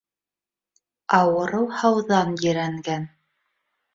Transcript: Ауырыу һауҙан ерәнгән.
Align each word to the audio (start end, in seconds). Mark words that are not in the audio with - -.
Ауырыу 1.17 1.67
һауҙан 1.81 2.33
ерәнгән. 2.45 3.05